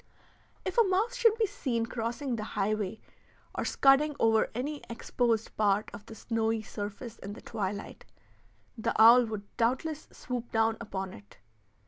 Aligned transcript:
If 0.65 0.79
a 0.79 0.83
mouse 0.83 1.15
should 1.15 1.37
be 1.37 1.45
seen 1.45 1.85
crossing 1.85 2.35
the 2.35 2.43
highway, 2.57 2.99
or 3.53 3.63
scudding 3.63 4.15
over 4.19 4.49
any 4.55 4.81
exposed 4.89 5.55
part 5.57 5.91
of 5.93 6.07
the 6.07 6.15
snowy 6.15 6.63
surface 6.63 7.19
in 7.19 7.33
the 7.33 7.41
twilight, 7.43 8.03
the 8.75 8.99
owl 8.99 9.25
would 9.25 9.43
doubtless 9.57 10.07
swoop 10.11 10.51
down 10.51 10.77
upon 10.81 11.13
it. 11.13 11.37